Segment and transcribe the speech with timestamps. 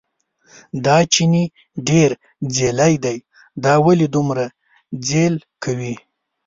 [0.85, 1.43] دا چیني
[1.87, 2.09] ډېر
[2.55, 3.17] ځېلی دی،
[3.63, 4.45] دا ولې دومره
[5.07, 5.95] ځېل کوي.